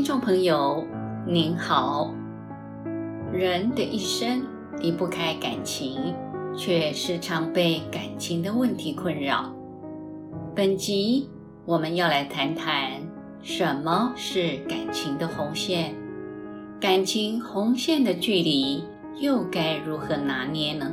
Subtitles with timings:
[0.00, 0.82] 听众朋友，
[1.26, 2.10] 您好。
[3.30, 4.42] 人的一生
[4.80, 6.14] 离不开感情，
[6.56, 9.54] 却时常被感情的问题困扰。
[10.56, 11.28] 本集
[11.66, 12.92] 我们要来谈谈
[13.42, 15.94] 什么是感情的红线，
[16.80, 18.82] 感情红线的距离
[19.18, 20.90] 又该如何拿捏呢？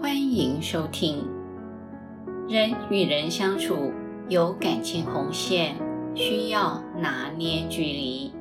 [0.00, 1.24] 欢迎收听。
[2.48, 3.92] 人与人相处
[4.28, 5.76] 有感情红线，
[6.14, 8.32] 需要拿捏距离。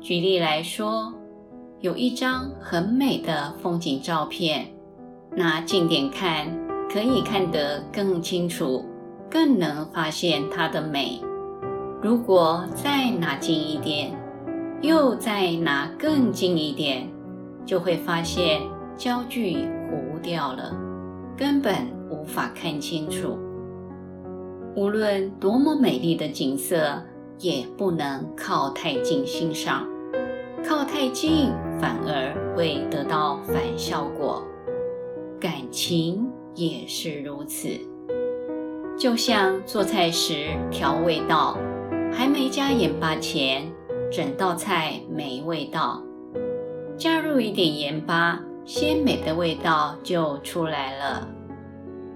[0.00, 1.12] 举例来说，
[1.80, 4.66] 有一张很美的风景照片，
[5.36, 6.46] 拿近点看，
[6.90, 8.84] 可以看得更清楚，
[9.30, 11.20] 更能发现它的美。
[12.02, 14.12] 如果再拿近一点，
[14.80, 17.08] 又再拿更近一点，
[17.64, 18.60] 就会发现
[18.96, 20.76] 焦距糊掉了，
[21.36, 21.74] 根本
[22.10, 23.38] 无法看清楚。
[24.74, 27.02] 无论多么美丽的景色，
[27.38, 29.86] 也不能靠太近欣赏，
[30.66, 34.42] 靠太近反而会得到反效果。
[35.38, 37.68] 感情也是如此，
[38.98, 41.58] 就像做菜时调味道，
[42.10, 43.70] 还没加盐巴前，
[44.10, 46.02] 整道菜没味道；
[46.96, 51.28] 加入一点盐巴，鲜美的味道就出来了。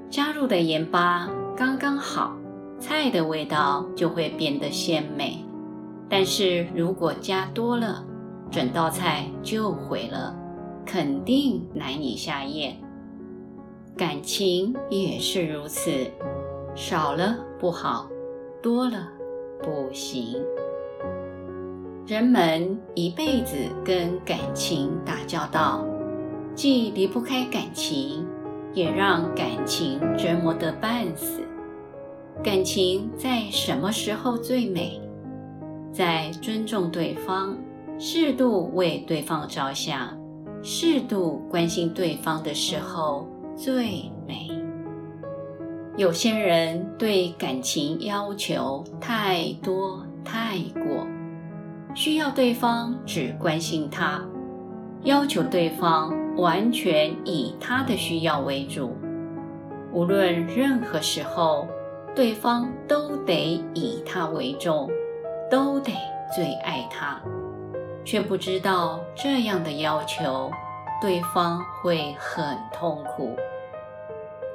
[0.08, 2.34] 加入的盐巴刚刚好。
[2.78, 5.44] 菜的味道就会变得鲜美，
[6.08, 8.04] 但是如果加多了，
[8.50, 10.36] 整道菜就毁了，
[10.84, 12.76] 肯定难以下咽。
[13.96, 15.90] 感情也是如此，
[16.74, 18.08] 少了不好，
[18.62, 19.08] 多了
[19.62, 20.36] 不行。
[22.06, 25.84] 人们一辈子跟感情打交道，
[26.54, 28.24] 既离不开感情，
[28.74, 31.40] 也让感情折磨得半死。
[32.44, 35.00] 感情在什么时候最美？
[35.90, 37.56] 在尊重对方、
[37.98, 40.16] 适度为对方着想、
[40.62, 43.26] 适度关心对方的时候
[43.56, 44.50] 最美。
[45.96, 51.06] 有些人对感情要求太多太过，
[51.94, 54.22] 需要对方只关心他，
[55.02, 58.92] 要求对方完全以他的需要为主，
[59.92, 61.66] 无论任何时候。
[62.16, 64.88] 对方都得以他为重，
[65.50, 65.92] 都得
[66.34, 67.20] 最爱他，
[68.06, 70.50] 却不知道这样的要求，
[71.02, 73.36] 对方会很痛苦。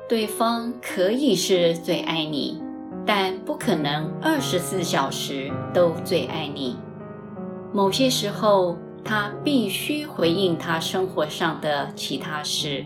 [0.10, 2.60] 对方可以是最爱你，
[3.06, 6.80] 但不可能二十四小时都最爱你。
[7.72, 12.84] 某些时候，他必须回应他生活上的其他事，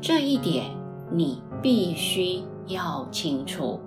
[0.00, 0.64] 这一点
[1.12, 3.78] 你必须要清楚。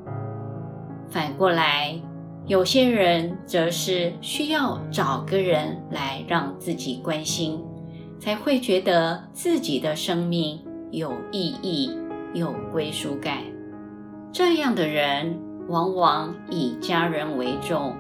[1.09, 1.99] 反过来，
[2.45, 7.59] 有些人则是需要找个人来让自己关心，
[8.19, 10.59] 才会觉得自己的生命
[10.91, 11.97] 有意义、
[12.33, 13.39] 有归属感。
[14.31, 17.95] 这样的人往往以家人为重，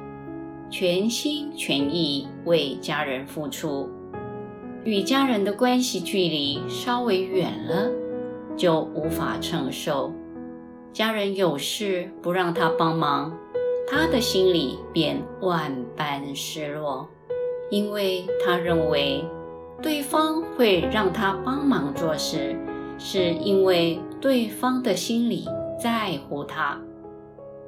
[0.69, 3.89] 全心全意为家人付出。
[4.83, 7.91] 与家人的关系距离稍微远了，
[8.55, 10.13] 就无法承受。
[10.91, 13.37] 家人有事不让他帮忙，
[13.87, 17.07] 他的心里便万般失落，
[17.69, 19.23] 因为他认为
[19.81, 22.55] 对方会让他帮忙做事，
[22.97, 25.47] 是因为对方的心里
[25.81, 26.77] 在乎他。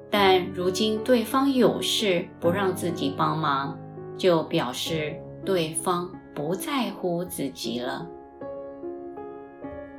[0.09, 3.79] 但如今对方有事不让自己帮忙，
[4.17, 5.15] 就表示
[5.45, 8.05] 对方不在乎自己了。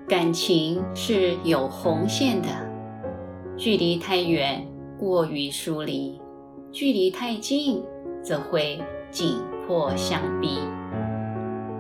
[0.07, 2.72] 感情是有红线的。
[3.57, 4.67] 距离太远，
[4.99, 6.19] 过于疏离；
[6.73, 7.83] 距离太近，
[8.23, 8.81] 则会
[9.11, 9.37] 紧
[9.67, 10.59] 迫相逼。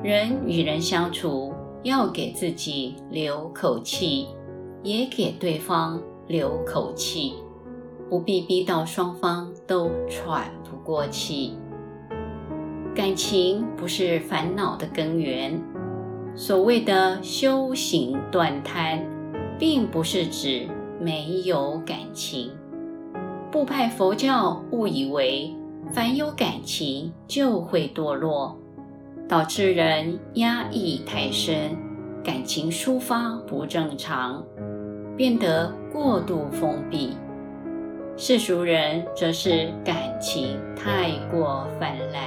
[0.02, 1.52] 人与人相处，
[1.82, 4.26] 要给自己留口气，
[4.82, 7.34] 也给对方留口气，
[8.10, 11.56] 不必逼到双方都喘不过气。
[12.94, 15.58] 感情不是烦恼的根源。
[16.34, 19.04] 所谓的修行断贪，
[19.58, 20.68] 并不是指。
[21.02, 22.52] 没有感情，
[23.50, 25.52] 部派佛教误以为
[25.92, 28.56] 凡有感情就会堕落，
[29.28, 31.76] 导致人压抑太深，
[32.22, 34.44] 感情抒发不正常，
[35.16, 37.16] 变得过度封闭。
[38.16, 42.22] 世俗人则是感情太过泛滥，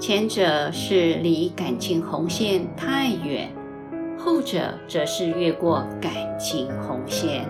[0.00, 3.50] 前者是离感情红线太远。
[4.24, 7.44] 后者则是越过感情红线。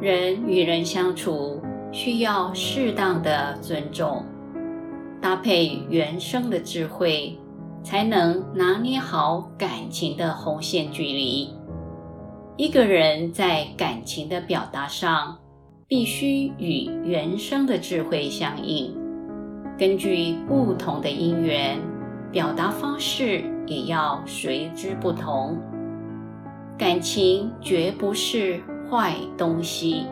[0.00, 1.60] 人与人相处
[1.92, 4.24] 需要适当的尊重，
[5.20, 7.38] 搭配原生的智慧，
[7.82, 11.50] 才能拿捏好感情的红线距离。
[12.56, 15.36] 一个人在感情的表达上，
[15.86, 18.96] 必须与原生的智慧相应。
[19.78, 21.78] 根据不同的因缘，
[22.32, 25.58] 表达方式也要随之不同。
[26.78, 28.60] 感情绝不是
[28.90, 30.06] 坏东西，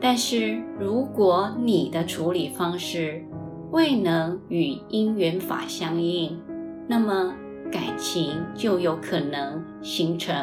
[0.00, 3.24] 但是如果你的处理方式
[3.70, 6.38] 未能与因缘法相应，
[6.86, 7.32] 那么
[7.72, 10.34] 感情就有可能形成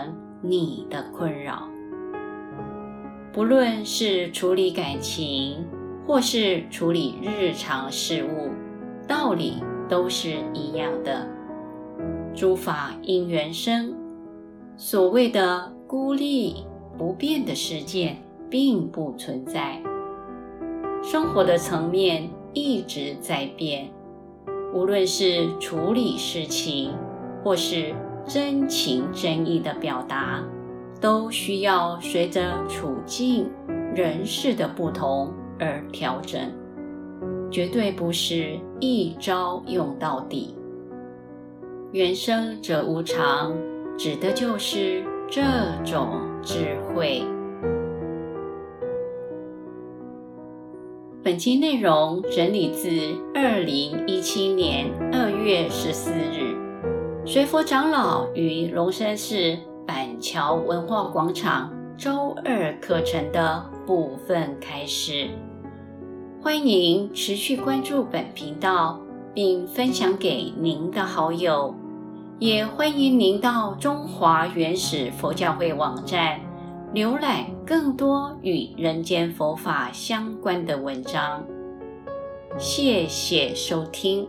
[0.41, 1.67] 你的困扰。
[3.31, 5.63] 不论是处理感情，
[6.07, 8.49] 或是处理日常事务，
[9.07, 11.27] 道理都是一样的。
[12.37, 13.95] 诸法因缘生，
[14.77, 16.57] 所谓的孤立
[16.95, 18.15] 不变的世界
[18.47, 19.81] 并不存在。
[21.01, 23.89] 生活的层面一直在变，
[24.71, 26.93] 无论是处理事情，
[27.43, 27.95] 或是
[28.27, 30.43] 真情真意的表达。
[30.99, 33.49] 都需要随着处境、
[33.95, 36.51] 人事的不同而调整，
[37.51, 40.56] 绝对不是一招用到底。
[41.93, 43.55] 缘生者无常，
[43.97, 45.41] 指的就是这
[45.85, 47.23] 种智慧。
[51.23, 52.89] 本期内容整理自
[53.33, 56.57] 二零一七年二月十四日，
[57.25, 59.57] 随佛长老于龙山寺。
[59.85, 65.29] 板桥文化广场周二课程的部分开始，
[66.41, 68.99] 欢迎持续关注本频道，
[69.37, 71.71] 并分享给您的好友，
[72.39, 76.39] 也欢迎您到中华原始佛教会网站
[76.91, 81.43] 浏览更多与人间佛法相关的文章。
[82.57, 84.27] 谢谢收听。